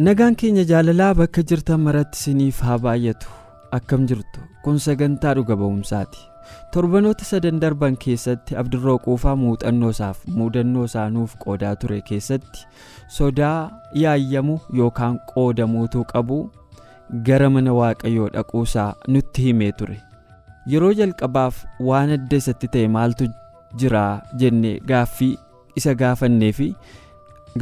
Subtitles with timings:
[0.00, 3.28] Nagaan keenya jaalalaa bakka jirtan maratti isiniif haa baay'atu.
[3.76, 6.20] Akkam jirtu kun sagantaa dhuga ba'umsaati.
[6.72, 12.64] Torbanoota sadan darban keessatti abdirroo quufaa muuxannoo isaaf muudannoo isaanuuf qoodaa ture keessatti
[13.16, 13.70] sodaa
[14.02, 16.38] yaayyamu yookaan qoodamuutuu qabu
[17.28, 20.00] gara mana waaqayyoo dhaquusaa nutti himee ture.
[20.72, 23.28] Yeroo jalqabaaf waan adda isatti ta'e maaltu
[23.82, 24.04] jira
[24.42, 25.32] jennee gaaffii
[25.82, 26.68] isa gaafannee fi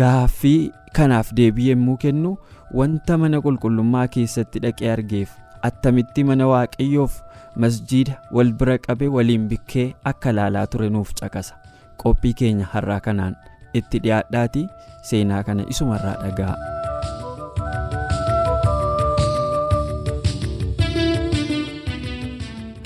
[0.00, 0.60] gaaffii
[0.96, 2.32] kanaaf deebii yommuu kennu
[2.80, 5.30] wanta mana qulqullummaa keessatti dhaqee argeef
[5.68, 7.20] attamitti mana waaqayyoof
[7.64, 11.54] masjiida wal bira qabe waliin bikkee akka laalaa ture nuuf caqasa
[12.02, 13.36] qophii keenya har'aa kanaan
[13.82, 14.66] itti dhiyaadhaati
[15.12, 16.56] seenaa kana isumarraa dhaga'a.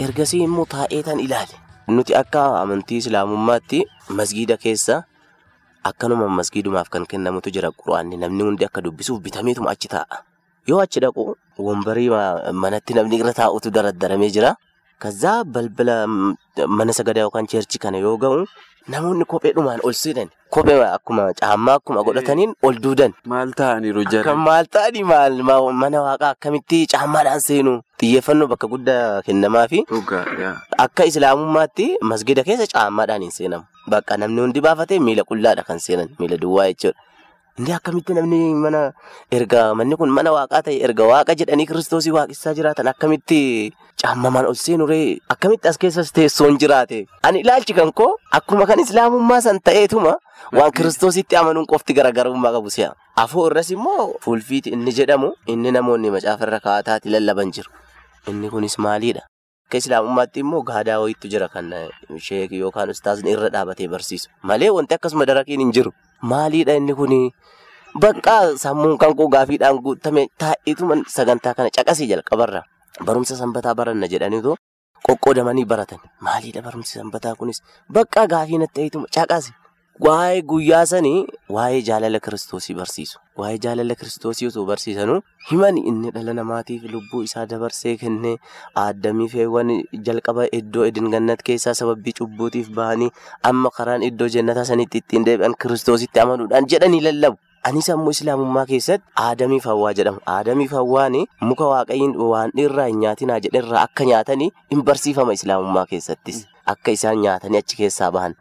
[0.04, 1.56] ergasii immoo taa'ee tan ilaale
[1.96, 3.80] nuti akka amantii islaamummaatti
[4.18, 4.96] masgiida keessa
[5.90, 8.16] akkanuma masgiidumaaf kan kennamutu jira quraanni.
[8.16, 10.22] Namni hundi akka dubbisuuf bitameetuma achi taa'a
[10.68, 11.22] yoo achi dhaqu
[11.58, 12.08] wombarii
[12.64, 14.56] manatti namni irra taa'utu daraddaramee jira.
[15.02, 16.06] Kazaa balbala
[16.68, 18.46] mana sagadaa yookaan cheerchi kana yoo ga'u
[18.88, 23.12] namoonni kopheedhumaan ol seenan kophee akkuma caammaa akkuma godhataniin ol duudan.
[23.32, 24.04] maal ta'aniiru.
[24.24, 25.42] Kan maal ta'anii maal
[25.82, 29.84] mana waaqaa akkamitti caammaadhaan seenu xiyyeeffannoo bakka guddaa kennamaa fi
[30.86, 33.64] akka islaamummaatti masgida keessa caammaadhaan hin seenamu.
[33.92, 36.98] Bakka namni hundi baafatee miila qullaadha kan seenan miila duwwaa jechuudha.
[37.58, 38.80] Inni akkamitti namni mana
[39.30, 43.40] erga manni kun mana waaqaa ta'e erga waaqa jedhanii kiristoosii waaqessaa jiraatan akkamitti
[44.02, 47.04] caammamaan ol seenu ree akkamitti as keessas teessoon jiraate.
[47.22, 50.14] Ani ilaalchi kan koo akkuma kan islaamummaa san ta'eetuma
[50.58, 52.90] waan kiristoositti amanuun qofti garaagarummaa qabu si'a.
[53.16, 57.68] Afoo irras immoo fuulfiiti inni jedhamu inni namoonni macaafarra kaa'ataatti lallaban jiru.
[58.32, 59.22] Inni kunis maalidha?
[59.72, 61.72] Akka islaamummaatti immoo gaadaa wayiitu jira kan
[62.24, 64.28] sheekii yookaan ustaasni irra dhaabatee barsiisu.
[64.44, 65.92] Malee wanti akkasuma daraqiin hin jiru.
[66.20, 67.32] Maalidha inni kuni?
[67.96, 72.60] Bakka sammuun kan koo gaafiidhaan guutame taa'eetuma sagantaa kana caqasii jalqabarra.
[73.00, 74.58] Barumsa sanbataa baranna jedhaniitu
[75.08, 76.04] qoqqoodamanii baratan.
[76.20, 77.64] Maalidha barumsi sanbataa kunis?
[77.88, 79.56] Bakka gaafii natti ta'eetuma caqasi.
[80.04, 81.18] Waa'ee guyyaa sanii
[81.56, 83.18] waa'ee jaalala kiristoosii barsiisu.
[83.40, 85.18] Waa'ee jaalala kiristoosii osoo barsiisanuu
[85.50, 88.32] himan inni dhala namaatiif lubbuu isaa dabarsee kennee
[88.84, 89.70] addamii feewwan
[90.08, 93.10] jalqaba iddoo idin gannat keessaa sababii cubbuutiif bahanii
[93.50, 97.38] amma karaan iddoo jannataa sanitti ittiin deebi'an kiristoositti amanuudhaan jedhanii lallabu.
[97.70, 100.18] Anis ammoo islaamummaa keessatti aadamiif hawwaa jedhamu.
[100.36, 101.20] Aadamiif hawwaan
[101.50, 106.42] muka waaqayyiin waan irraa hin nyaatinaa jedherraa akka nyaatanii hin barsiifama islaamummaa keessattis.
[106.74, 108.34] Akka isaan nyaatanii achi keessaa bahan.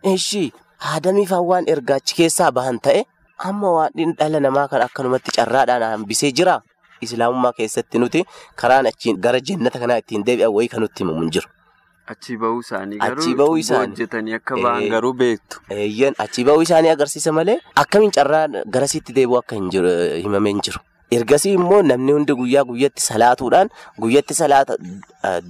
[0.82, 3.04] Aadamiif hawwaan erga achi keessaa bahan ta'e
[3.50, 6.62] amma waan dhala namaa kan akkanumatti carraadhaan hambisee jira.
[7.02, 8.24] Islaamummaa keessatti nuti
[8.56, 11.48] karaan achiin gara jannata kanaa ittiin deebi'an wayii kan nutti himamu hin jiru.
[12.12, 15.62] Achii bahuu isaanii garuu hojjetanii akka ba'an garuu beektu.
[15.70, 19.90] Eeyyan achii bahuu isaanii agarsiisa malee akkamiin carraa garasitti deebi'u akka hin jiru
[20.26, 20.80] himamee hin jiru.
[21.12, 23.70] Ergasii immoo namni hundi guyyaa guyyatti salaatuudhaan
[24.00, 24.78] guyyatti salaata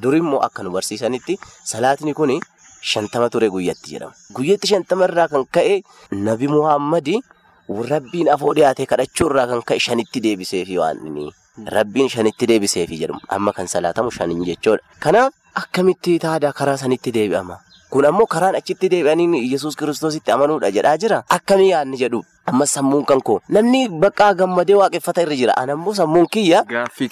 [0.04, 1.38] durimmoo akka nu barsiisanitti
[1.72, 2.40] salaatni kuni
[2.82, 4.14] shantama ture guyyatti jedhama.
[4.34, 5.82] Guyyatti shantama irraa kan ka'e
[6.12, 7.22] nabi Muhammadi
[7.70, 11.30] rabbiin afoo dhiyaatee kadhachuu irraa kan ka'e shanitti deebiseefi waan inni
[11.76, 14.84] rabbiin shanitti deebiseefi jedhamu amma kan salaatamu shaniin jechuudha.
[15.00, 17.58] Kanaaf akkamitti taada karaa sanitti deebi'ama?
[17.92, 21.24] Kun ammoo karaan achitti deebi'anii Yesuus kiristoositti amanuudha jedhaa jira.
[21.30, 25.54] Akkamii yaadni jedhu amma sammuun kan koo namni bakka gammadee waaqeffata irra jira.
[25.58, 27.10] Ani ammoo sammuun kiyya Gaaffii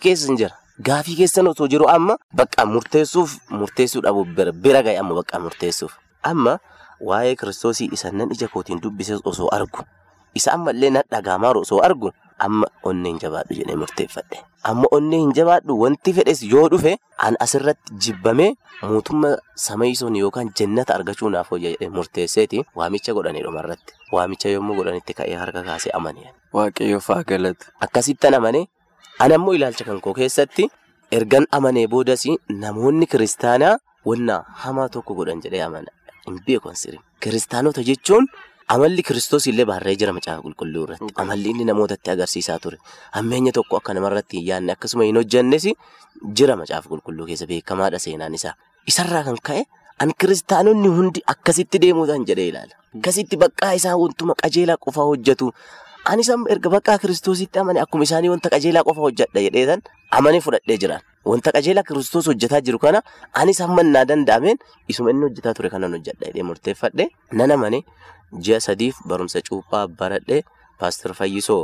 [0.00, 0.54] keessa hin jira.
[0.86, 4.24] Gaafii keessa osoo jiru amma bakka murteessuuf murteessuu dhabu
[4.62, 5.92] bira gahe amma bakka murteessuuf.
[6.22, 6.58] Amma
[7.00, 9.82] waa'ee kiristoosii isa nan ija kootiin dubbise osoo argu
[10.34, 14.38] isa ammallee nan dhagaamaa osoo argu amma onnee hin jabaadhu jedhee murteeffadhe.
[14.62, 16.96] Amma onnee hin jabaadhu wanti fedhes yoo dhufe
[17.26, 18.52] an asirratti jibbamee
[18.82, 19.34] mootummaa
[19.66, 23.94] samayisoon yookaan jannata argachuu naaf hojii jedhee murteesseeti waamicha godhanii dhumarratti.
[24.12, 26.30] Waamicha yommuu godhanitti ka'ee harka kaasee amane.
[26.52, 27.66] Waaqayyoof haa galatu.
[27.80, 28.68] Akkasittan amane
[29.24, 30.68] ani ammoo ilaalcha kan koo keessatti
[31.18, 32.24] ergan amanee boodas
[32.64, 33.78] namoonni kiristaanaa
[34.10, 35.90] wanna hamaa tokko godhan jedhee amana.
[36.26, 37.00] Hin beeku sirrii.
[37.20, 38.26] Kiristaanota jechuun
[38.74, 41.12] amalli kiristoos illee barree jira macaafa qulqulluu irratti.
[41.22, 42.78] Amalli inni namootatti agarsiisaa ture.
[43.16, 45.66] Hammeenya tokko akka namarratti hin yaadne akkasuma hin hojjannes
[46.40, 48.54] jira macaafa qulqulluu keessa beekamaadha seenaan isaa.
[48.86, 49.64] Isarraa kan ka'e
[50.04, 52.74] An kiristaanonni hundi akkasitti deemuudhaan jedhee ilaala.
[52.96, 55.48] Akkasitti baqqaa isaa wantuma qajeelaa qofa hojjetu.
[56.12, 59.80] Anis amma erga baqqaa kiristoositti amane akkuma isaanii wanta qajeelaa qofa hojjedha jedheetan
[60.18, 61.02] amanee fudhadhee jiraan.
[61.30, 63.02] Wanta qajeelaa kiristoos hojjetaa jiru kana
[63.42, 64.58] anis hamma naa danda'ameen
[64.94, 67.08] isuma inni hojjetaa ture kanan hojjedha jedhee murteeffadhee
[67.40, 67.80] nan amane.
[68.44, 70.40] Ji'a sadiif barumsa cuuphaa baradhee
[70.80, 71.60] paastor Fayyisoo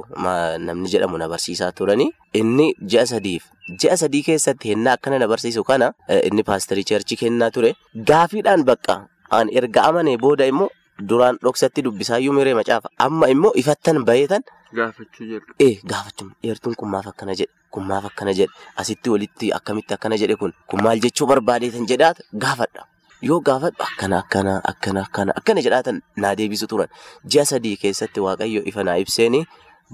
[0.67, 2.11] namni jedhamu na barsiisaa turanii.
[2.41, 3.43] Inni ji'a sadiif
[3.81, 5.93] ji'a sadii keessatti hennaa akkana na barsiisu kana
[6.29, 7.75] inni paastorii cheerchii kennaa ture.
[8.11, 8.97] Gaafiidhaan bakka
[9.31, 10.69] an erga amane booda immoo
[10.99, 14.43] duraan dhoksatti dubbisaayyuu miree macaafa amma immoo ifattan baheetan.
[14.77, 15.55] Gaafachuu jalqabe.
[15.65, 18.53] Ee gaafachuun dheertuun kun maaf akkana jedhe kun maaf akkana jedhe
[18.83, 22.87] asitti walitti akkamitti akkana jedhe kun kun maal jechuu barbaadeetan jedhaata gaafadha.
[23.23, 26.89] Yoo gaafadhu akkana akkana akkana akkana akkana jedhaatan naa deebisu turan
[27.35, 29.45] ji'a sadii keessatti waaqayyo ifa naa ibseeni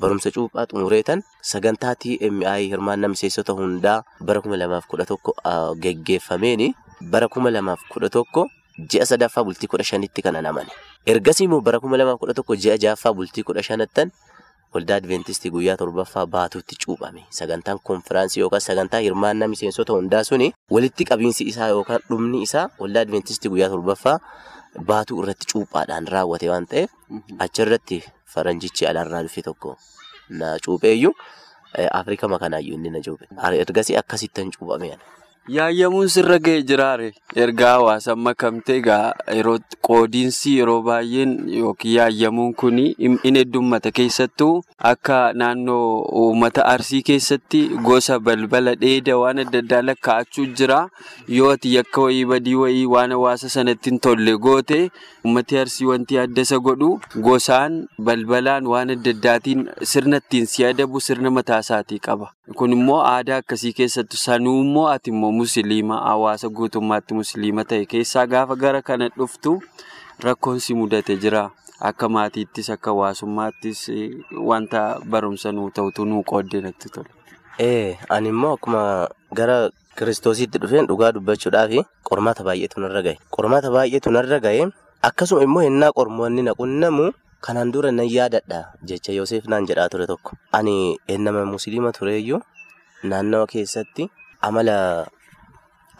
[0.00, 1.22] barumsa cuuphaa xumureetan
[1.52, 5.34] sagantaa TMI hirmaannaa miseensota hundaa bara kuma lamaaf kudha tokko
[5.84, 6.68] geggeeffameeni
[7.12, 8.48] bara kuma lamaaf kudha tokko
[8.88, 10.70] ji'a sadaffaa bultii kudha shanitti kan amane.
[11.06, 14.10] Ergasii immoo bara kuma lamaaf kudha tokko ji'a ja'affaa bultii kudha shanattan
[14.74, 17.24] waldaa Adventistii guyyaa torbaffaa baatuutti cuuphame.
[17.30, 23.02] Sagantaan konfiraansii yookaan sagantaa hirmaannaa miseensota hundaa suni walitti qabiinsi isaa yookaan dhumni isaa waldaa
[23.02, 24.18] Adventistii guyyaa torbaffaa
[24.86, 26.90] baatuu irratti cuuphaadhaan raawwate waan ta'eef
[27.46, 27.98] achirratti
[28.34, 29.76] faranjichi alaarraa dhufe tokko
[30.28, 31.12] na cuupheeyyuu
[31.92, 33.26] Afrikaa makanaayyuu inni na cuuphe.
[33.64, 34.94] Ergasii akkasittan cuuphame.
[35.48, 37.06] Yaayyamuun sirra ga'e jiraare
[37.44, 39.54] ergaa hawaasa makamtee egaa yeroo
[39.88, 44.50] qoodiinsi yeroo baay'een yookiin yaayyamuun kun in heddummata keessattuu
[44.90, 50.80] akka naannoo uummata arsii keessatti gosa balbala dheeda waan adda addaa lakkaa'achuu jira.
[51.28, 54.90] Yoo ati yakka wayii badii wayii waan hawaasa sanatti hin tolle goote
[55.24, 56.92] uummati arsii wanti adda isa godhu
[57.28, 62.30] gosaan balbalaan waan adda addaatiin sirna ittiin si adabu sirna mataasaatii qaba.
[62.56, 68.26] Kun immoo aadaa akkasii keessattu sanuu immoo ati immoo musliima hawaasa guutummaatti musliima ta'e keessaa
[68.26, 69.62] gaafa gara kana dhuftu
[70.24, 71.50] rakkoon si mudate jira.
[71.80, 73.88] Akka maatiittis akka hawaasummaattis
[74.36, 77.08] wanta barumsa nuu ta'utu nuu qooddee natti tola.
[78.08, 81.72] Ani immoo akkuma gara kiristoositti dhufeen dhugaa dubbachuudhaaf
[82.04, 83.16] qormaata baay'eetu narra gahe.
[83.32, 84.68] Qormaata baay'eetu narra gahe
[85.02, 87.12] akkasuma immoo yennaa qormoonni na qunnamu.
[87.40, 90.36] Kanaan dura nan yaadadha jecha Yoseef naan jedhaa ture tokko.
[90.52, 92.40] Ani ennama musliima tureeyyuu
[93.02, 94.10] naannawa keessatti
[94.44, 95.06] amala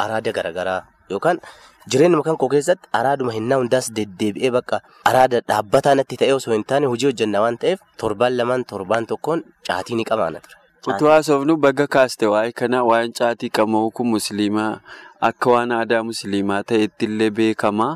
[0.04, 0.80] araada garaagaraa
[1.14, 1.38] yookaan
[1.92, 4.80] jireenya kan koo keessatti araaduma hinnaa hundaas deddeebi'ee bakka
[5.10, 9.42] araada dhaabbataa natti ta'ee osoo hin taane hojii hojjenna waan ta'eef torbaan lamaan torbaan tokkoon
[9.68, 10.56] caatii ni qamaana ture.
[10.90, 14.70] Utuu haasofnu bagga kaaste waa'ee kana waa'een caatii qama'uu kun musliimaa
[15.30, 17.88] akka waan aadaa musliimaa ta'etti illee beekama.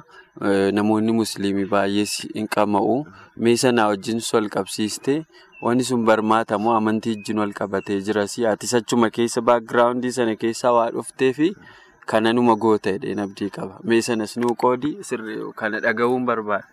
[0.77, 2.95] Namoonni musliimii baay'ees hin qama'u.
[3.39, 5.15] Mee sanaa wajjin wal qabsiiste
[5.63, 10.91] wanti sun barmaatamu amantii wajjin wal qabatee jiras ati achuma keessa baagiraawundii sana keessaa waa
[10.97, 11.49] dhuftee fi
[12.13, 13.75] kananuma goota jedhee abdii qaba.
[13.85, 14.91] Mee sanas nuu qoodi
[15.61, 16.65] kana dhaga'uun barbaada.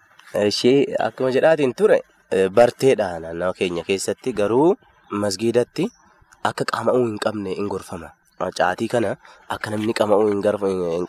[0.48, 2.00] Ishee akkuma jedhaatiin ture
[2.58, 4.76] barteedha naannoo keenya keessatti garuu
[5.24, 5.86] masgiidatti
[6.50, 8.10] akka qama'uu hin qabne hin gorfama.
[8.60, 9.16] Caatii kana
[9.56, 10.42] akka namni qama'uu hin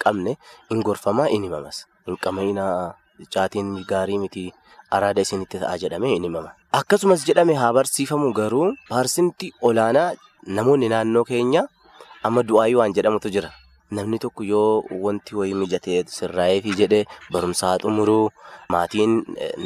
[0.05, 0.37] qabne
[0.71, 1.87] hin gorfama hin himamas.
[2.07, 2.95] Hin qama'inaa
[3.35, 4.45] caatiin gaarii miti
[4.91, 6.51] araada isinitti ta'a jedhamee hin himama.
[6.81, 10.13] Akkasumas jedhame haa barsiifamu garuu paarsinti olaanaa
[10.59, 11.63] namoonni naannoo keenya
[12.29, 13.51] amma du'aayii waan jedhamutu jira.
[13.97, 18.31] Namni tokko yoo wanti wayii mijatee sirraa'eefi jedhee barumsaa xumuruu
[18.75, 19.13] maatiin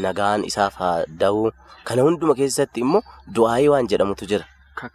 [0.04, 1.50] nagaan isaaf haa da'uu
[1.90, 3.02] kana hunduma keessatti immoo
[3.38, 4.44] du'aayii waan jedhamutu jira.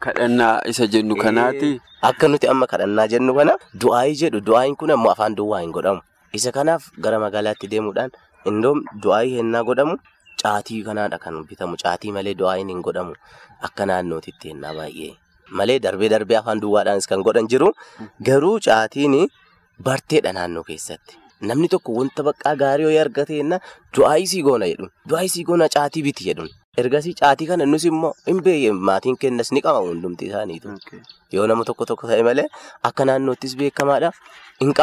[0.05, 1.69] Kadhannaa isa jennu kanaati.
[2.09, 3.53] Akka nuti amma kadhannaa jennu kana
[3.85, 6.01] du'aayii jedhu du'aayiin kun ammoo afaan duwwaa hin godhamu.
[6.39, 8.11] Isa kanaaf gara magaalaatti deemuudhaan
[8.51, 9.95] indoom du'aayii hennaa godhamu
[10.43, 13.15] caatii kanaadha kan bitamu caatii malee du'aayiin hin godhamu
[13.69, 15.11] akka naannootitti hennaa baay'ee.
[15.59, 17.71] Malee darbee darbee afaan duwwaadhaanis kan godhan jiru
[18.29, 19.15] garuu caatiin
[19.87, 21.17] barteedha naannoo keessatti.
[21.49, 23.59] Namni tokko wanta baqqaa gaarii yoo argate hennaa
[23.97, 26.45] du'aayii sii goona jedhu du'aayii sii goona caatii biti jedhu.
[26.81, 30.75] Ergasii caatii kana nus immoo hin beekne maatiin kennas ni qamamu hundumti isaaniitu.
[31.37, 32.45] Yoo nama tokko tokko ta'e malee
[32.89, 34.11] akka naannoottis beekamaadha
[34.61, 34.73] hin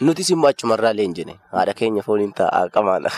[0.00, 0.06] qama'ama.
[0.06, 3.10] Nutis immoo achumarraa leenjine haadha keenya fooniin taa'aa qamaana.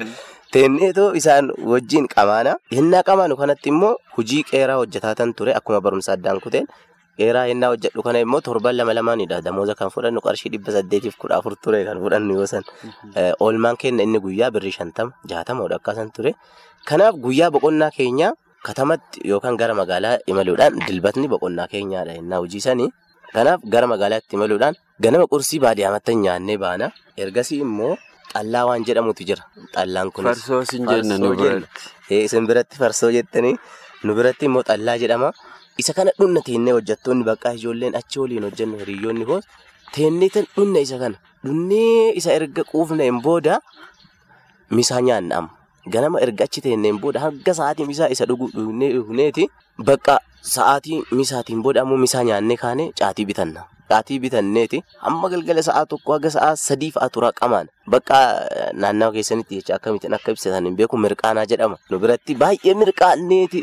[0.52, 2.56] Teenneetoo isaan wajjin qamaana.
[2.72, 6.66] Hennaa qamaanu kanatti immoo hojii qeeraa hojjetaatan ture akkuma barumsa addaan kuteen.
[7.18, 9.40] Qeeraa hennaa hojjedhu kana immoo torban lama lamaanidha.
[9.42, 12.64] Damooza kan fudhannu qarshii dhibba saddeetiif kudha afur ture kan fudhannu yoo san.
[13.40, 16.34] Oolmaan keenya inni guyyaa birrii shantama jaatama hodha akkaasan ture.
[16.84, 22.90] Kanaaf guyyaa boqonnaa keenyaa katamatti yookaan gara magaalaa imaluudhaan dilbatni boqonnaa keenyaadha hennaa hojii sanii.
[23.34, 26.86] Kanaaf gara magaalaatti imaluudhaan ganama qursii baadiyyaamatti nyaannee baana.
[27.16, 27.96] Ergasii immoo
[28.32, 29.42] xallaa waan jedhamutu jira.
[29.74, 30.30] Xallaan kunis.
[30.40, 31.68] Farsoo sin jenna nu biratti.
[32.10, 33.54] Isin biratti farsoo jettanii
[34.04, 35.32] nu biratti immoo xallaa jedhama.
[35.78, 39.44] Isa kana dhunna teennee hojjettoonni baqqaa ijoolleen achi waliin hojjennu hiriyoonni koos
[39.94, 41.16] Teenneetan dhunna isa kana.
[41.44, 43.60] Dhunnee isa erga quufneen booda
[44.70, 45.50] misaa nyaanna amma.
[45.92, 49.44] Ganama erga achi teenneen booda hanga sa'aatii misaa isa dhugu dhuneeti
[49.78, 53.64] bakka sa'aatii misaatiin booda ammoo misaa nyaannee kaanee caatii bitanna.
[53.90, 58.18] Caatii bitanneeti hamma galgala sa'aa tokko haga sa'aa sadii fa'a tura qamaan bakka
[58.74, 61.78] naannawa keessanitti jecha akkamitti akka ibsatan hin beeku mirqaanaa jedhama.
[61.90, 63.62] Nu biratti baay'ee mirqaanneeti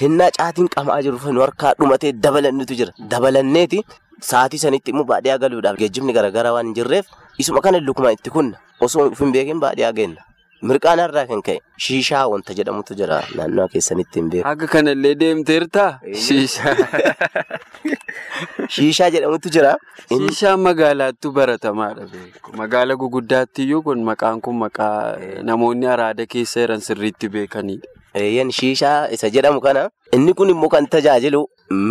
[0.00, 2.92] hinnaa caatiin qamaa jiru nu harkaa dhumatee dabalannitu jira.
[3.10, 3.82] Dabalanneeti
[4.30, 7.06] sa'aatii sanitti immoo baadiyyaa galuudhaaf geejjibni garaagaraa waan hin jirreef
[7.38, 10.22] isuma kana lukuma itti kunna osoo hin beekin baadiyyaa geenna.
[10.62, 14.48] Mirqaana irraa kan ka'e shiishaa wanta jedhamutu jira naannoo keessanitti hin beeku.
[14.52, 15.90] Akka kanallee deemteertaa?
[16.26, 16.74] Shiishaa.
[18.76, 19.76] Shiishaa jedhamutu jira.
[20.08, 22.56] Shiishaan magaalaattu baratamaadha beeku.
[22.62, 24.96] Magaala guguddaatti iyyuu kun maqaan kun maqaa
[25.50, 27.88] namoonni araada keessa jiran sirriitti beekanidha.
[28.18, 29.82] Eeyyan shiishaa isa jedhamu kana
[30.16, 31.40] inni kun immoo kan tajaajilu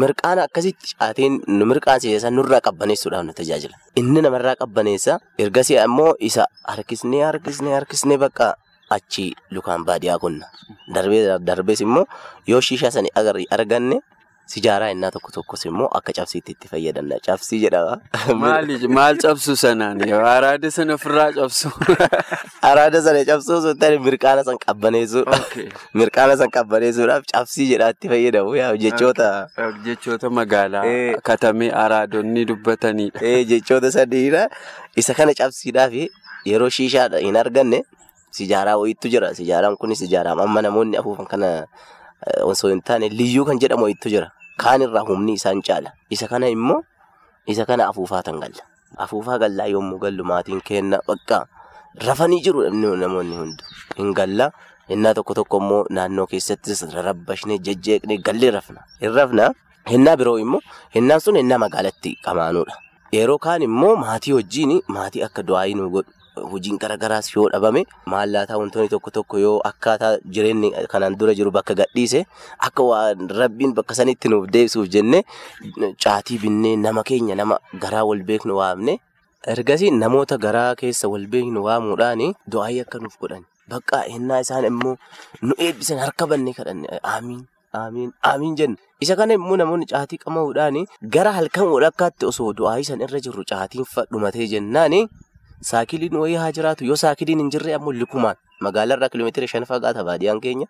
[0.01, 3.75] mirqaana akkasitti caatiin nu mirqaansiisan nurraa qabbaneessuudhaaf nu tajaajila.
[4.01, 8.47] Inni namarraa qabbaneessa ergasii ammoo isa harkisnee harkisnee harkisnee bakka
[8.97, 10.45] achi lukaan baadiyyaa kunna.
[11.47, 12.05] Darbees immoo
[12.47, 13.09] yoo shiishaa sani
[13.57, 14.01] arganne
[14.53, 17.19] sijaaraa innaa tokko tokkos immoo akka cabsiitti itti fayyadamna.
[17.25, 17.99] Cabsii jedhama.
[18.97, 19.99] Maal cabsu sanaan
[20.33, 21.71] araada sana ofirraa cabsu.
[22.69, 25.25] Araada sana cabsuu osoo hin taane mirqaana san qabbaneessuu.
[26.01, 29.27] Mirqaana san qabbaneessuudhaaf cabsii jedhaa itti fayyadamu jechoota.
[29.85, 30.85] Jechoota magaalaa
[31.23, 33.19] katamee araadonni dubbatanidha.
[33.51, 34.47] Jechoota sadiidha.
[34.95, 35.93] Isa kana cabsiidhaaf
[36.45, 37.83] yeroo shiishaa hin arganne
[38.31, 39.33] sijaaraa wayiitu jira.
[39.35, 41.65] Sijaaraan kun sijaaraa amma namoonni afuufan kana
[42.43, 44.31] osoo hin taane liyyuu kan jedhamu wayiitu jira.
[44.57, 45.91] Kaan irraa humni isaan caala.
[46.09, 46.81] Isa kana immoo
[47.45, 48.63] isa kana afuufaa tan galla.
[48.97, 51.45] Afuufaa gallaa yommuu gallu maatiin kenna bakka
[52.07, 53.63] rafanii jiru namoonni hundi
[53.97, 54.51] hin galla.
[54.89, 58.81] Innaa tokko tokko immoo naannoo keessattis rarrabbashnee jejjeeqnee gallee rafna.
[59.01, 59.51] Hin rafna.
[59.89, 60.61] Hinnaa biroo immoo
[60.95, 62.75] hinnaan sun hinnaa magaalatti qamaanuudha.
[63.13, 66.11] Yeroo kaan immoo maatii wajjin maatii akka du'aa nu godhu.
[66.51, 67.81] Hojiin garaagaraas yoo dhabame
[68.13, 72.25] maallaataa wantoonni tokko tokko yoo akkaataa jireenyi kanaan dura jiru bakka gadhiise
[72.69, 75.23] akka waan rabbiin bakka sanitti nuuf deebisuuf jennee
[76.03, 78.97] caatii binnee nama keenya nama garaa wal beeknu waamne
[79.55, 84.95] ergasii namoota garaa keessa wal beeknu waamuudhaan du'aayii akka nuuf godhan bakka hinnaa isaan immoo
[85.41, 87.45] nu eebbisan harka bannee kadhanne aamiin.
[87.77, 90.77] Aamiin aamiin jenna isa kana immoo namoonni caatii qamahuudhaan
[91.15, 94.95] gara halkan walakkaatti osoo du'aayii san irra jirru caatiin dhumatee jennaan.
[95.61, 98.35] Saakiliin wayii haa jiraatu yoo saakiliin hin jirre ammoo lukumaan
[98.65, 100.67] magaalarraa kiiloomeetira shan fagaata baadiyyaan keenya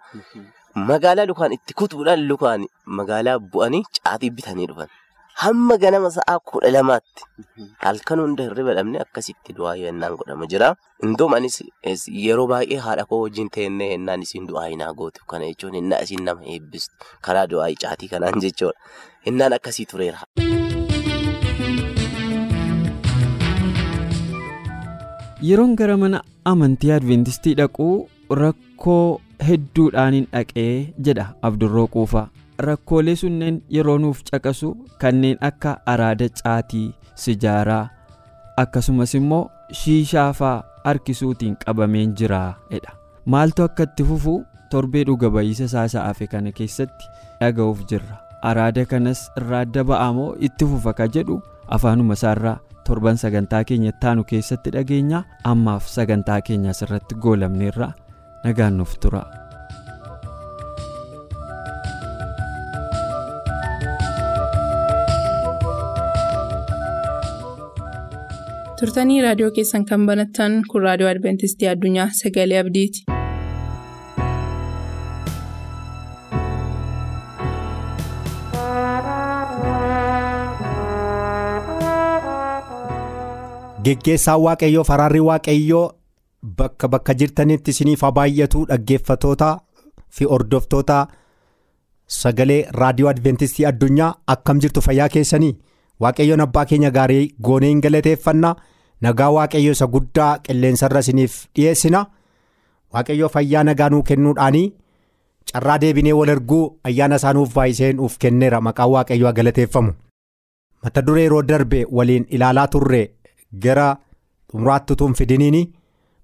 [0.91, 2.63] magaalaa lukaan itti kutuudhaan lukaan
[3.01, 4.87] magaalaa bu'anii caatii bitanii dhufan.
[5.41, 7.23] Hamma ganama sa'aa kudha lamaatti
[7.85, 10.69] halkan hunda hirriba dhabne akkasitti du'aa yennaan godhama jira.
[11.09, 11.59] Indoom anis
[12.23, 16.23] yeroo baay'ee haadha koo wajjin teennee yennaan isiin du'aa hinaa gootu kana jechuun hinnaa isiin
[16.31, 16.95] nama eebbistu
[17.29, 18.79] karaa du'aa caatii kanaan jechuudha.
[19.29, 20.19] Hinnaan akkasii tureera.
[25.41, 27.87] Yeroon gara mana amantii adventistii dhaquu
[28.41, 32.27] rakkoo hedduudhaaniin dhaqee jedha abdurroo quufaa
[32.67, 34.69] rakkoolee sunneen yeroo nuuf caqasu
[35.03, 36.85] kanneen akka araada caatii
[37.23, 37.83] sijaaraa
[38.63, 39.43] akkasumas immoo
[39.81, 42.93] shiishaafaa harkisuutiin qabameen jira jedha
[43.25, 44.37] maaltu akka itti fufu?
[44.71, 47.05] Torbee dhuga ba'iisa saasa'afe kana keessatti
[47.41, 48.17] dhaga'uuf jirra.
[48.49, 51.37] Araada kanas irraa adda ba'amoo itti fufa ka jedhu
[51.77, 57.91] afaanuma isaarraa torban sagantaa keenya ittaanu keessatti dhageenya ammaaf sagantaa keenya asirratti goolabneerra
[58.45, 59.25] nagaan nuuf tura.
[68.79, 73.16] turtanii raadiyoo keessan kan banattan kun raadiyoo adventistii addunyaa sagalee abdiiti.
[83.87, 85.85] Geggeessaan waaqayyoo faraarri waaqayyoo
[86.59, 88.65] bakka bakka jirtanitti isiniif haa baay'atu.
[88.69, 89.49] Dhaggeeffatoota
[90.09, 90.97] fi hordoftoota
[92.19, 95.53] sagalee raadiyoo adventistii addunyaa akkam jirtu fayyaa keessanii?
[96.01, 98.55] Waaqayyoon abbaa keenya gaarii goonee hin galateeffannaa?
[99.01, 102.05] Nagaa waaqayyo isa guddaa qilleensarra isiniif dhiyeessina?
[102.93, 104.73] Waaqayyoo fayyaa nagaa nuu kennuudhaanii?
[105.53, 108.61] Carraa deebinee wal arguu ayyaana isaa nuuf baay'isee nuuf kenneera.
[108.61, 109.93] Maqaan waaqayyoo galateeffamu.
[110.83, 113.01] Mata duree yeroo darbe waliin ilaalaa turre.
[113.65, 113.87] Gara
[114.51, 115.57] xumuraatti utuu hin fidiniin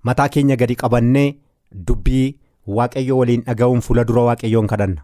[0.10, 1.28] mataa keenya gadi qabannee
[1.90, 2.28] dubbii
[2.78, 5.02] waaqayyo waliin dhaga'uun fuula dura waaqayyoon kadhanna.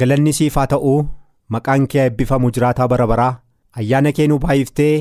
[0.00, 0.98] galanni siif haa ta'uu
[1.54, 3.32] maqaan kee eebbifamu jiraataa bara baraa
[3.82, 4.94] ayyaana kee nu baay'iftee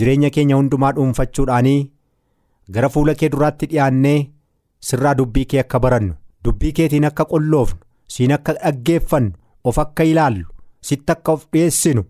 [0.00, 1.80] jireenya keenya hundumaa dhuunfachuudhaanii
[2.76, 4.16] gara fuula kee duraatti dhiyaannee
[4.88, 6.14] sirraa dubbii kee akka barannu
[6.48, 7.80] dubbii keetiin akka qulloofnu
[8.16, 9.32] siin akka dhaggeeffannu
[9.70, 10.46] of akka ilaallu
[10.88, 12.02] sitti akka of dhiyeessinu.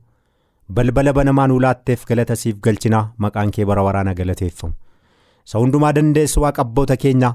[0.77, 4.75] Balbala banamaa nuu laatteef galata siif galchinaa maqaan kee bara waraana galateeffamu.
[5.47, 7.35] Isa hundumaa dandeessu waaqa abboota keenyaa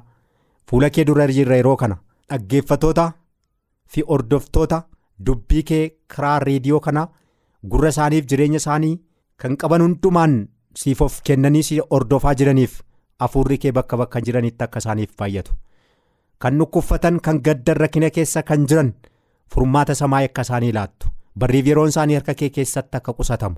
[0.69, 1.97] fuula kee dura jirra yeroo kana
[2.29, 3.05] dhaggeeffatoota
[3.95, 4.81] fi hordoftoota
[5.29, 5.83] dubbii kee
[6.15, 7.07] karaa reediyoo kanaa
[7.73, 8.95] gurra isaaniif jireenya isaanii
[9.43, 10.37] kan qaban hundumaan
[10.83, 12.79] siif of kennanii si hordofaa jiraniif
[13.25, 15.53] hafuurri kee bakka bakka jiranitti akka isaaniif baay'atu
[16.45, 18.93] kan dhukkuffatan kan gaddan rakkina keessa kan jiran
[19.53, 23.55] furmaata samaa akka isaanii laattu barriif yeroon isaanii harka kee keessatti akka qusatamu.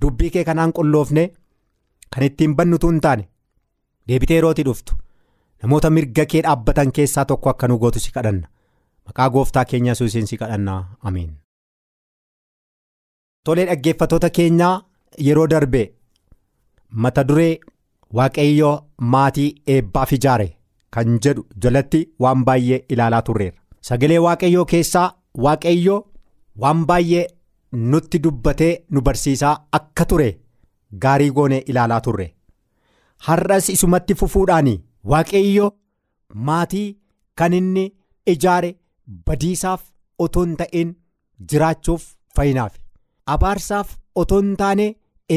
[0.00, 1.24] Dubbii kee kanaan qulloofne
[2.14, 3.28] kan ittiin bannutu hin taane
[4.08, 4.94] deebitee yerootti dhuftu.
[5.62, 8.48] Namoota mirga kee dhaabbatan keessaa tokko akka nu gootu si kadhanna.
[9.06, 10.80] Maqaa gooftaa keenya yesuusiin si kadhannaa.
[11.02, 11.32] Amiin.
[13.44, 14.74] tolee dhaggeeffatoota keenyaa
[15.26, 15.82] yeroo darbe
[17.04, 17.52] mata duree
[18.18, 18.72] waaqayyoo
[19.14, 20.48] maatii eebbaaf ijaare
[20.96, 23.56] kan jedhu jalatti waan baay'ee ilaalaa turreera
[23.90, 25.06] sagalee waaqayyoo keessaa
[25.46, 26.00] waaqayyoo
[26.62, 27.26] waan baay'ee
[27.92, 30.28] nutti dubbatee nu barsiisaa akka ture
[31.04, 32.26] gaarii goonee ilaalaa turre.
[33.26, 34.68] Har'as isumatti fufuudhaan
[35.12, 35.66] waaqayyo
[36.48, 36.86] maatii
[37.40, 37.84] kan inni
[38.34, 38.70] ijaare
[39.26, 39.82] badiisaaf
[40.24, 40.94] otoo hin ta'in
[41.52, 42.04] jiraachuuf
[42.36, 42.74] fayyinaaf
[43.34, 43.88] abaarsaaf
[44.22, 44.86] otoo hin taane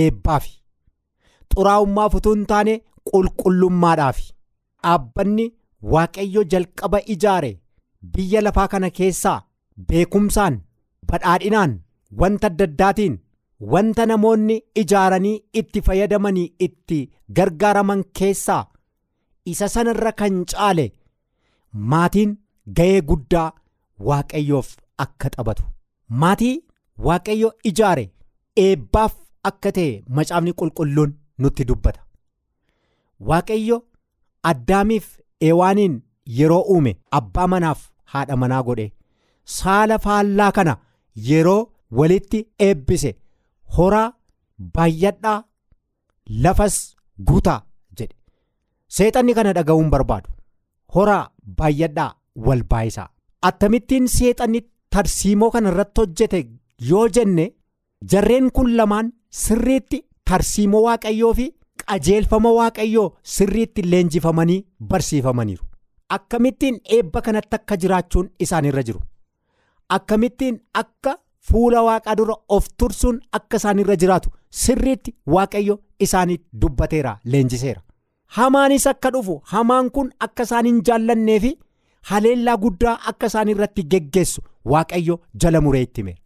[0.02, 0.46] eebbaaf
[1.56, 2.76] xuraa'ummaaf otoo hin taane
[3.12, 4.20] qulqullummaadhaaf
[4.84, 5.46] dhaabbanni
[5.96, 7.52] waaqayyo jalqaba ijaare
[8.16, 9.38] biyya lafaa kana keessaa
[9.92, 10.60] beekumsaan
[11.12, 11.72] badhaadhinaan
[12.22, 13.16] wanta adda addaatiin
[13.74, 17.00] wanta namoonni ijaaranii itti fayyadamanii itti
[17.40, 18.62] gargaaraman keessaa
[19.54, 20.86] isa sanarra kan caale
[21.94, 22.32] maatiin
[22.80, 23.48] ga'ee guddaa
[24.10, 24.70] waaqayyoof
[25.06, 25.64] akka taphatu
[26.24, 26.54] maatii
[27.08, 28.06] waaqayyo ijaare
[28.66, 29.14] eebbaaf
[29.52, 29.90] akka ta'e
[30.20, 31.12] macaafni qulqulluun
[31.44, 32.02] nutti dubbata.
[33.30, 33.78] Waaqayyo
[34.52, 35.08] addaamiif
[35.48, 35.96] eewaaniin
[36.40, 37.80] yeroo uume abbaa manaaf
[38.14, 38.88] haadha manaa godhe.
[39.58, 40.74] Saala faallaa kana
[41.28, 41.62] yeroo
[42.00, 43.12] walitti eebbise.
[43.78, 44.08] Horaa
[44.76, 45.38] baay'adhaa
[46.46, 46.76] lafas
[47.28, 47.60] guutaa
[48.00, 48.16] jedhe.
[48.98, 50.30] Seexanni kana dhaga'uun barbaadu.
[50.96, 51.24] Horaa
[51.62, 52.12] baay'adhaa
[52.48, 53.10] wal baayisaa.
[53.50, 54.62] Attamittiin seexanni
[54.96, 56.40] tarsiimoo kana irratti hojjete
[56.90, 57.46] yoo jenne
[58.12, 60.00] jarreen kun lamaan sirriitti
[60.32, 61.46] tarsiimoo waaqayyoo fi
[61.86, 65.64] qajeelfama waaqayyoo sirriitti leenjifamanii barsiifamaniiru.
[66.18, 69.00] Akkamittiin eebba kanatti akka jiraachuun isaanirra jiru
[69.98, 71.14] akkamittiin akka
[71.52, 74.30] fuula waaqaa dura of tursuun akka isaanirra jiraatu
[74.64, 75.76] sirriitti waaqayyo
[76.08, 77.82] isaanii dubbateera leenjiseera.
[78.38, 81.52] Hamaanis akka dhufu hamaan kun akka isaan hin jaallannee fi
[82.12, 84.42] haleellaa guddaa akka isaan irratti geggeessu
[84.74, 86.22] waaqayyo jala muree itti himeera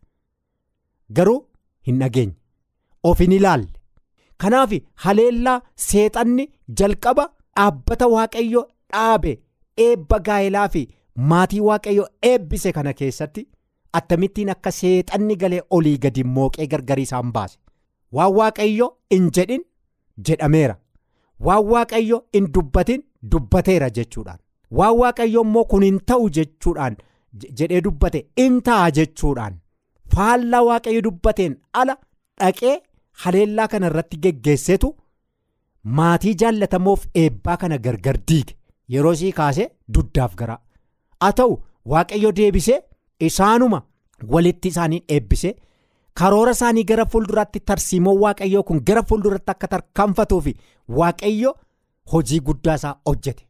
[1.20, 1.40] garuu
[1.88, 2.36] hin dhageenye
[3.12, 3.70] of hin ilaalle.
[4.42, 4.72] Kanaaf
[5.06, 6.46] haleellaa seexanni
[6.82, 7.26] jalqaba
[7.58, 8.62] dhaabbata waaqayyo
[8.94, 9.34] dhaabe
[9.88, 10.82] eebba gaa'elaa fi
[11.16, 13.48] maatii waaqayyo eebbise kana keessatti
[14.00, 17.58] attamittiin akka seexanni galee olii gadi mooqee gargarii isaan baase.
[18.12, 19.64] Waan waaqayyo hin jedhin
[20.30, 20.76] jedhameera.
[21.40, 23.04] Waan waaqayyo hin dubbatin
[23.36, 24.40] dubbateera jechuudhaan.
[24.72, 26.98] Waan waaqayyo immoo kun hin ta'u jechuudhaan
[27.60, 28.26] jedhee dubbate.
[28.46, 29.60] In ta'a jechuudhaan.
[30.16, 31.98] Faallaa waaqayyo dubbateen ala
[32.40, 32.76] dhaqee
[33.26, 34.96] haleellaa kana irratti geggeessetu
[36.00, 38.56] maatii jaallatamoof eebbaa kana gargar diige.
[38.94, 40.60] Yeroo sii kaasee duddaaf garaa
[41.24, 41.58] haa ta'u
[41.94, 42.80] waaqayyo deebisee
[43.30, 43.82] isaanuma
[44.36, 45.54] walitti isaaniin eebbisee
[46.22, 50.48] karoora isaanii gara fuulduraatti tarsiimoo waaqayyoo kun gara fuulduratti akka tarkaanfatuuf
[51.00, 51.52] waaqayyo
[52.14, 53.44] hojii guddaa isaa hojjete.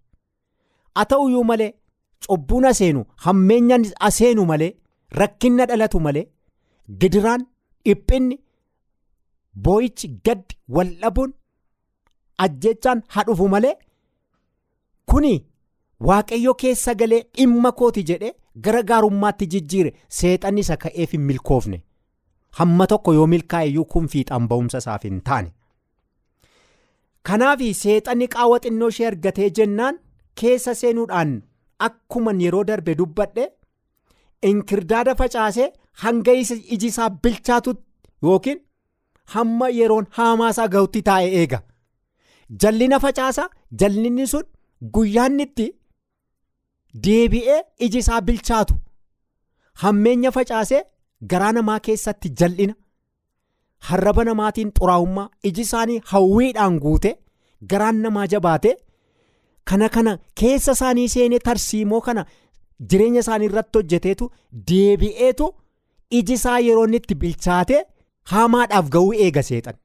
[0.96, 1.72] Haa ta'uyyuu malee
[2.28, 4.72] cubbuun aseenu hammeenyaan aseenu malee
[5.20, 6.26] rakkinna dhalatu malee
[7.00, 7.46] gidiraan
[7.86, 8.38] dhiphinni
[9.66, 11.34] boo'ichi gaddi waldhabuun
[12.46, 13.74] ajjechaan haa dhufu malee
[15.12, 15.34] kuni
[16.08, 18.32] waaqayyo keessa galee dhimma kooti jedhe
[18.68, 19.92] gara gaarummaatti jijjiire.
[20.20, 21.82] Seexanni isa ka'eef hin milkoofne.
[22.60, 25.52] Hamma tokko yoo milkaa'eyyuu kun fiixaan ba'umsa isaaf hin taane.
[27.28, 30.00] kanaaf seexanni qaawwa xinnoo ishee argatee jennaan
[30.40, 31.30] keessa seenuudhaan
[31.88, 33.46] akkuman yeroo darbe dubbadhe
[34.50, 35.68] inkirdaada facaasee
[36.04, 37.74] hanga iji isaa bilchaatu
[38.28, 38.60] yookiin
[39.36, 41.62] hamma yeroon haamaa isaa gahutti taa'e eega.
[42.62, 43.48] Jallina facaasa
[43.84, 44.44] jallinni sun
[44.98, 45.70] guyyaannitti
[46.94, 48.76] deebi'ee iji isaa bilchaatu.
[49.84, 50.84] Hammeenya facaasee
[51.34, 52.76] garaa namaa keessatti jallina.
[53.88, 57.10] harraba namaatiin xuraa'ummaa iji isaanii hawwiidhaan guute
[57.72, 58.70] garaan namaa jabaate
[59.72, 62.24] kana kana keessa isaanii seenee tarsiimoo kana
[62.94, 64.28] jireenya isaanii irratti hojjeteetu
[64.72, 65.50] deebi'eetu
[66.20, 67.82] iji isaa yeroo inni itti bilchaate
[68.36, 69.76] haamaadhaaf ga'uu eega seexan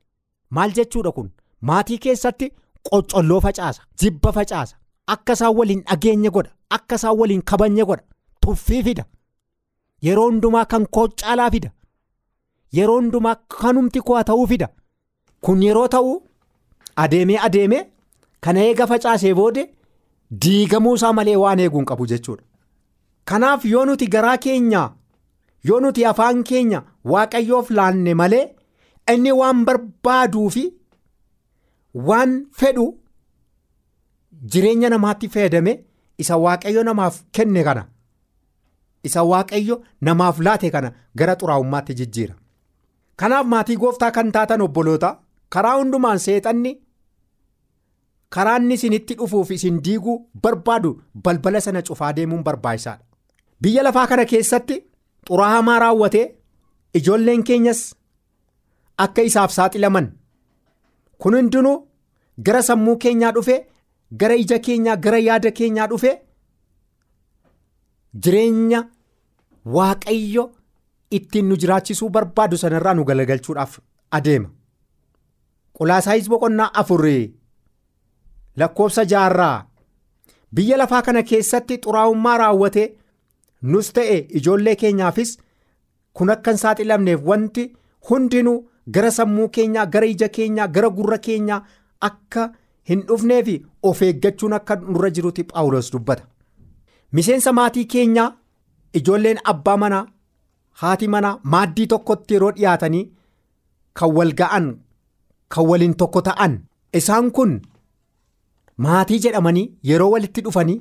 [0.59, 1.29] maal jechuudha kun?
[1.73, 2.51] Maatii keessatti
[2.91, 4.77] qoccolloo facaasa jibba facaasa
[5.15, 8.05] akka isaan waliin dhageenya godha akka isaan waliin kabanya godha
[8.47, 9.05] tuffii fida
[10.09, 11.71] yeroo hundumaa kan koo caalaa fida.
[12.77, 14.69] yeroo hundumaa kanumti koo ta'uu fida
[15.47, 16.11] kun yeroo ta'u
[17.05, 17.83] adeemee adeemee
[18.47, 19.63] kana eega facaasee boode
[20.45, 22.43] diigamuu isaa malee waan eeguu hin qabu jechuudha.
[23.29, 24.83] Kanaaf yoo nuti garaa keenya
[25.71, 28.45] yoo nuti afaan keenya waaqayyoof laanne malee
[29.15, 30.65] inni waan barbaaduu fi
[32.11, 32.87] waan fedhu
[34.53, 35.73] jireenya namaatti fayyadame
[36.19, 37.87] isa waaqayyo namaaf kenne kana
[39.05, 42.35] isa waaqayyo namaaf laate kana gara xuraa'ummaatti jijjiira.
[43.17, 45.11] Kanaaf maatii gooftaa kan taatan obboloota
[45.55, 46.73] karaa hundumaan seexanni
[48.35, 50.91] karaa inni isinitti dhufuuf isin diiguu barbaadu
[51.25, 53.05] balbala sana cufaa deemuun barbaachisaadha.
[53.63, 54.77] Biyya lafaa kana keessatti
[55.29, 56.27] xuraa'aa hamaa raawwatee
[56.95, 57.81] ijoolleen keenyas
[59.05, 60.07] akka isaaf saaxilaman
[61.19, 61.77] kun hundinuu
[62.47, 63.57] gara sammuu keenyaa dhufe
[64.13, 66.13] gara ija keenyaa gara yaada keenyaa dhufe
[68.25, 68.85] jireenya
[69.65, 70.45] waaqayyo
[71.11, 73.79] ittiin nu jiraachisuu barbaadu sanarraa nu galagalchuudhaaf
[74.11, 74.49] adeema.
[75.79, 77.35] Qolaasaayis boqonnaa afurii
[78.57, 79.67] lakkoofsa jaarraa
[80.55, 82.85] biyya lafaa kana keessatti xuraa'ummaa raawwate
[83.63, 85.37] nus ta'e ijoollee keenyaafis
[86.13, 87.67] kun akka hin saaxilamneef wanti
[88.11, 88.57] hundinuu
[88.91, 91.61] gara sammuu keenyaa gara ija keenyaa gara gurra keenyaa
[92.09, 92.49] akka
[92.91, 93.49] hin dhufneef
[93.91, 96.25] of eeggachuun akka nurra jirutti paawulos dubbata.
[97.13, 98.31] Miseensa maatii keenyaa
[99.01, 100.07] ijoolleen abbaa manaa
[100.83, 103.05] haati manaa maaddii tokkotti yeroo dhiyaatanii
[104.01, 104.67] kan wal ga'an
[105.55, 106.55] kan waliin tokko ta'an
[107.01, 107.55] isaan kun
[108.87, 110.77] maatii jedhamanii yeroo walitti dhufanii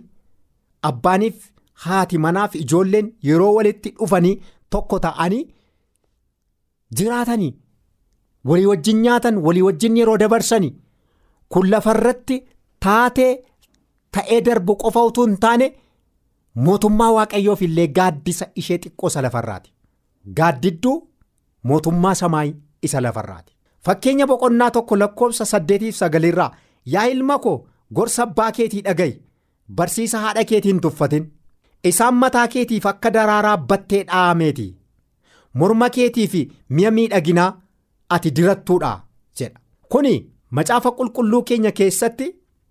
[0.90, 1.46] abbaaniif
[1.86, 4.36] haati manaaf ijoolleen yeroo walitti dhufanii
[4.76, 5.44] tokko ta'anii
[7.00, 7.54] jiraatanii
[8.52, 10.74] walii wajjin nyaatan walii wajjin yeroo dabarsanii
[11.50, 12.38] kun lafarratti
[12.86, 13.34] taatee
[14.18, 15.68] ta'ee darbu qofa utuu hin taane
[16.68, 19.72] mootummaa waaqayyoof illee gaaddisa ishee xiqqoosa lafarraati.
[20.38, 20.98] Gaaddidduu
[21.64, 23.54] mootummaa samaayii isa lafarraati.
[23.86, 26.52] Fakkeenya boqonnaa tokko lakkoofsa saddeetiif sagalirraa
[26.94, 27.58] yaa ilma koo
[27.94, 29.14] gorsa abbaa keetii dhaga'i
[29.76, 31.32] barsiisa haadha keetii hin tuffatin
[31.92, 34.68] isaan mataa keetiif akka daraaraa battee dha'ameeti
[35.54, 37.52] morma keetii fi mi'a miidhaginaa
[38.16, 38.92] ati dirattuudha
[39.40, 39.60] jedha.
[39.90, 40.14] Kuni
[40.52, 42.28] macaafa qulqulluu keenya keessatti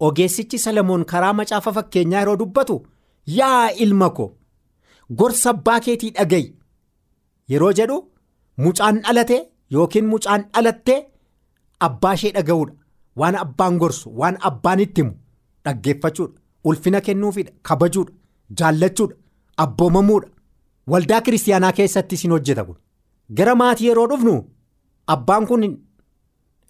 [0.07, 2.77] ogeessichi Salamoon karaa macaafa fakkeenyaa yeroo dubbatu
[3.39, 4.29] yaa ilma koo
[5.19, 6.47] gorsa abbaa keetii dhaga'i.
[7.51, 7.99] Yeroo jedhu
[8.65, 9.39] mucaan dhalate
[9.75, 10.99] yookiin mucaan dhalattee
[11.89, 12.75] abbaa ishee dhaga'uudha.
[13.21, 15.15] Waan abbaan gorsu waan abbaan itti himu
[15.65, 16.41] dhaggeeffachuudha.
[16.65, 17.53] Ulfina kennuufidha.
[17.63, 18.13] Kabajuudha.
[18.59, 19.15] Jaallachuudha.
[19.65, 20.29] Abboomamuudha.
[20.91, 22.77] Waldaa kiristaanaa keessatti isin hojjeta kun.
[23.37, 24.35] Gara maatii yeroo dhufnu
[25.15, 25.65] abbaan kun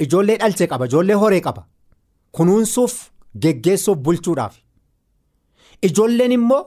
[0.05, 0.85] ijoollee dhalchee qaba.
[0.91, 1.67] Ijoollee horee qaba.
[2.33, 2.95] Kunuunsuuf
[3.43, 4.55] geggeessuuf bulchuudhaaf.
[5.83, 6.63] Ijoolleen immoo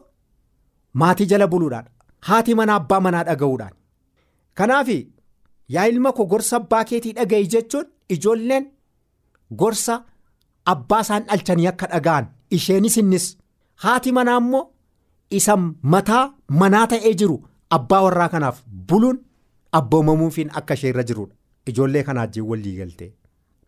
[0.94, 1.86] maatii jala buluudhaan.
[2.28, 3.74] Haati manaa abbaa manaa dhaga'uudhaan.
[4.54, 4.88] Kanaaf
[5.74, 8.66] yaa ilma koo gorsa abbaa keetii dhaga'i jechuun ijoolleen
[9.60, 9.96] gorsa
[10.74, 13.28] abbaa isaan dhalchanii akka dhaga'an isheenis innis
[13.84, 14.64] haati manaa immoo
[15.40, 15.56] isa
[15.94, 16.24] mataa
[16.62, 17.38] manaa ta'ee jiru
[17.78, 19.20] abbaa warraa kanaaf buluun
[19.80, 21.36] abboomamuufiin akka ishee irra jirudha
[21.74, 23.12] ijoollee kanaa wajjin walii galtee.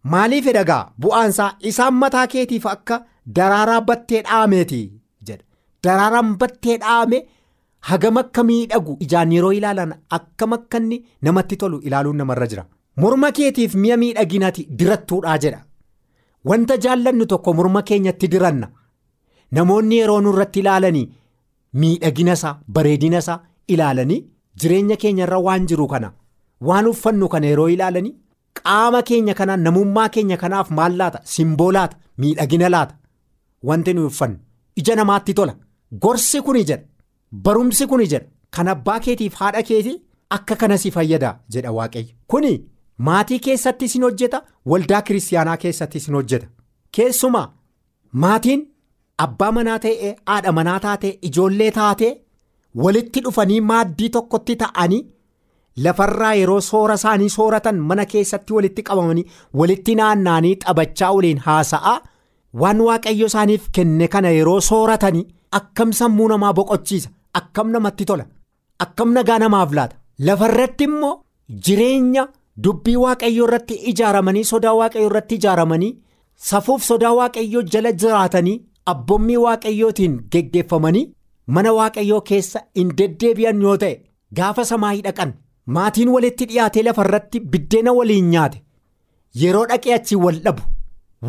[0.04, 3.02] Maaliif dhagaa bu'aansaa isaan mataa keetiif akka
[3.36, 4.82] daraaraa battee dhaameeti
[5.28, 5.44] jedha
[5.84, 7.20] daraaraan battee dhaame.
[7.90, 12.66] Hagam akka miidhagu ijaan yeroo ilaalan akkam akka inni namatti tolu ilaaluun namarra jira.
[13.02, 15.62] Morma keetiif mi'a miidhaginaati dirattuudhaa jedha.
[16.50, 18.68] Wanta jaallannu tokko morma keenyatti diranna.
[19.52, 21.08] Namoonni yeroo nurratti ilaalanii
[21.82, 24.20] miidhagina isaa bareedina isaa ilaalanii
[24.62, 26.14] jireenya keenyarra waan jiru kana
[26.70, 28.14] waan uffannu kana yeroo ilaalanii
[28.60, 31.20] qaama keenya kanaan namummaa keenya kanaaf maal laata?
[31.34, 32.96] Simboolaata miidhagina laata.
[33.68, 34.38] Wanti nuyi uffannu
[34.76, 35.56] ija namaatti tola.
[36.04, 36.84] Gorsi kuni jedha.
[37.46, 40.02] Barumsi kuni jedha kan abbaa keetiif haadha keetii
[40.38, 42.14] akka kanas fayyada jedha waaqayyo.
[42.28, 42.52] Kuni
[42.98, 46.48] maatii keessatti isin hojjeta waldaa kiristaanaa keessatti isin hojjeta.
[46.96, 47.48] Keessumaa
[48.24, 48.68] maatiin
[49.26, 52.10] abbaa manaa ta'e haadha manaa taate ijoollee taate
[52.84, 55.02] walitti dhufanii maaddii tokkotti ta'anii
[55.86, 59.26] lafarraa yeroo soora isaanii sooratan mana keessatti walitti qabamanii
[59.62, 61.98] walitti naanna'anii taphachaa waliin haasa'aa
[62.64, 65.26] waan waaqayyo isaaniif kenne kana yeroo sooratanii
[65.60, 67.10] akkam sammuu namaa boqochiisa.
[67.40, 68.26] Akkam namatti tola
[68.84, 69.96] akkam nagaa namaaf laata
[70.28, 71.14] lafarratti immoo
[71.68, 72.24] jireenya
[72.64, 75.92] dubbii waaqayyoo irratti ijaaramanii sodaa waaqayyoo irratti ijaaramanii
[76.50, 78.58] safuuf sodaa waaqayyoo jala jiraatanii
[78.94, 81.06] abboommii waaqayyootiin geggeeffamanii
[81.58, 83.96] mana waaqayyoo keessa hin deddeebi'an yoo ta'e
[84.42, 85.34] gaafa samaayii dhaqan
[85.78, 88.62] maatiin walitti dhiyaatee lafarratti biddeena waliin nyaate
[89.42, 90.64] yeroo dhaqee achii wal dhabu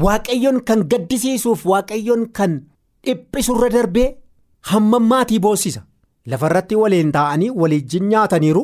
[0.04, 2.60] waaqayyoon kan gaddisiisuuf waaqayyoon kan
[3.06, 4.06] dhiphisurra darbee
[4.70, 5.82] hammam maatii boossisa.
[6.26, 8.62] Lafarratti waliin taa'anii waliijjiin nyaataniiru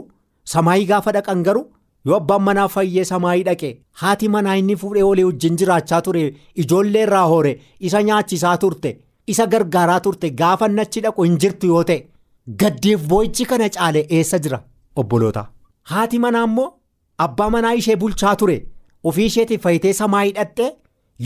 [0.52, 1.64] samaayii gaafa dhaqan garuu
[2.07, 3.70] yoo abbaan manaa fayyee samaayii dhaqe
[4.02, 6.22] haati manaa inni fuudhee walii wajjin jiraachaa ture
[6.64, 7.52] ijoollee irraa hore
[7.90, 8.92] isa nyaachisaa turte
[9.35, 11.98] isa gargaaraa turte gaafa nachi dhaqu hin jirtu yoo ta'e
[12.62, 14.61] gaddeef boo'ichi kana caale eessa jira
[15.02, 15.44] obboloota
[15.92, 16.68] haati manaa immoo
[17.24, 18.57] abbaa manaa ishee bulchaa ture.
[19.05, 20.66] Ofii isheetiif fayyitee samaayii dhaqxe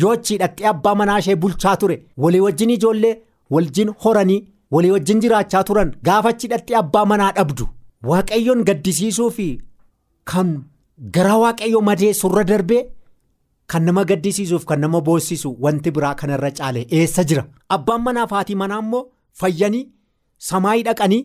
[0.01, 1.97] yoo achi dhaqxee abbaa manaa ishee bulchaa ture.
[2.23, 3.15] Walii wajjin ijoollee
[3.57, 7.69] wajjin horanii walii wajjin jiraachaa turan gaafa achi dhaqxee abbaa manaa dhabdu.
[8.11, 9.47] Waaqayyoon gaddisiisuu fi
[10.33, 10.49] kan
[11.17, 12.83] garaa waaqayyoo madeessurra darbee
[13.73, 17.45] kan nama gaddisiisuuf kan nama boossisu wanti biraa kanarra caale eessa jira?
[17.77, 19.05] Abbaan manaa fi haati manaa immoo
[19.41, 19.85] fayyanii
[20.49, 21.23] samaayii dhaqanii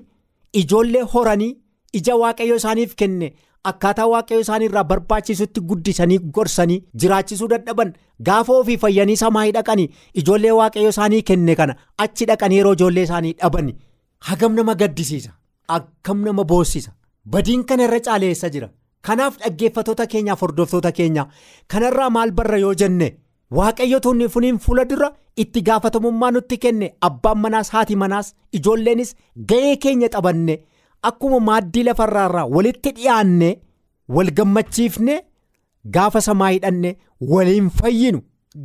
[0.61, 1.57] ijoollee horanii
[1.99, 3.29] ija waaqayyo isaaniif kenne
[3.71, 7.93] akkaataa waaqayyo isaaniirraa barbaachisutti guddisanii gorsanii jiraachisuu dadhaban
[8.29, 9.87] gaafa ofii fayyanii samaayii dhaqanii
[10.23, 13.71] ijoollee waaqayyo isaanii kenne kana achi dhaqanii yeroo ijoollee isaanii dhaban
[14.31, 15.31] hagam nama gaddisiisa
[15.77, 16.91] akkam nama boossisa
[17.35, 18.69] badiin kana irra caale eessa jira.
[19.07, 21.23] kanaaf dhaggeeffatoota keenyaaf hordoftoota keenya
[21.73, 23.07] kanarraa maal barra yoo jenne
[23.57, 25.09] waaqayyo tunni funiin fuula dura
[25.43, 29.13] itti gaafatamummaa nutti kenne abbaan manaas haati manaas ijoolleenis
[29.51, 30.55] ga'ee keenya xabanne
[31.09, 33.49] akkuma maaddii lafarraarraa walitti dhiyaanne
[34.15, 35.15] wal gammachiifne
[35.97, 36.97] gaafa samaa hidhanne
[37.33, 38.21] waliin fayyinu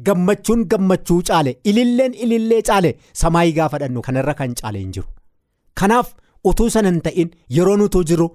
[0.07, 5.09] gammachuun gammachuu caale ililleen ilillee caale samaayii gaafa dhannu kanarra kan caale hin jiru
[5.83, 6.15] kanaaf
[6.53, 8.29] utuu sana hin ta'in yeroo nutu jiru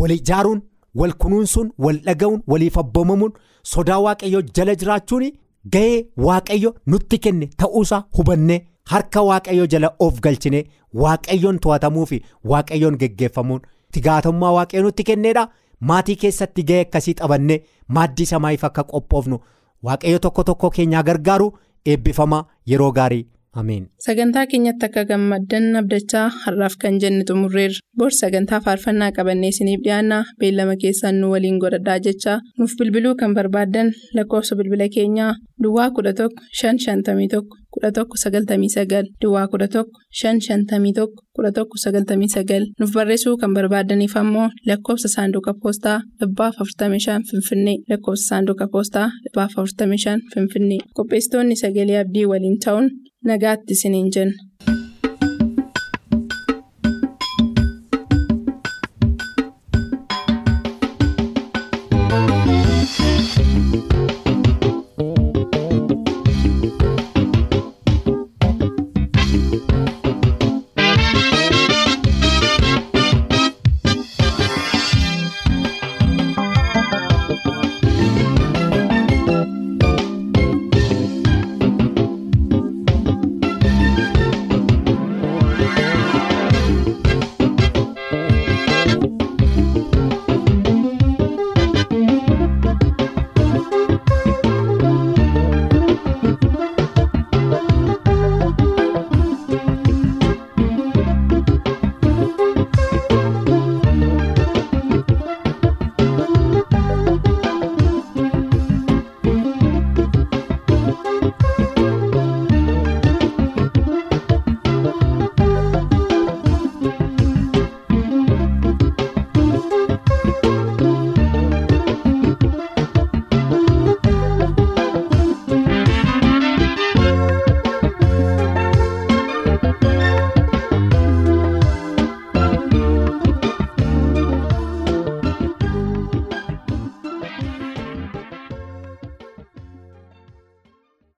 [0.00, 0.62] wal ijaaruun.
[1.00, 3.32] wal kunuunsuun wal dhaga'uun waliif abboomamuun
[3.74, 5.22] sodaa waaqayyoo jala jiraachuun
[5.74, 5.94] ga'ee
[6.26, 8.58] waaqayyo nutti kenne ta'uusaa hubannee
[8.90, 10.60] harka waaqayyoo jala of galchine
[11.02, 13.60] waaqayyoon to'atamuu fi waaqayyoon geggeeffamuun.
[13.88, 15.48] Itti gaafatamummaa waaqayyo nutti kenneedha.
[15.90, 19.38] Maatii keessatti ga'ee akkasii xabannee maaddii samaayiif akka qophoofnu.
[19.86, 21.52] Waaqayyo tokko tokko keenyaa gargaaru
[21.86, 23.24] eebbifamaa yeroo gaarii.
[23.60, 23.88] Ameen.
[24.04, 27.80] Sagantaa keenyatti akka gammaddan abdachaa har'aaf kan jenne xumurreerra.
[27.98, 32.38] Bor sagantaa faarfannaa qabannee isiniif dhiyaanna beellama keessaan nu waliin godhadhaa jechaa.
[32.58, 35.34] Nuuf bilbiluu kan barbaaddan lakkoofsa bilbila keenyaa.
[35.62, 36.28] Duwwaa 11
[36.62, 37.42] 551
[37.80, 39.84] 11 99 Duwwaa 11
[40.22, 41.06] 551
[41.38, 48.66] 11 99 nuuf barreessuu kan barbaadaniif ammoo lakkoofsa saanduqa poostaa dhibbaaf 45 Finfinnee lakkoofsa saanduqa
[48.74, 52.88] poostaa dhibbaaf 45 Finfinnee qopheessitoonni sagalee abdii waliin ta'uun.
[53.30, 54.34] nagaatti isiniin jenna.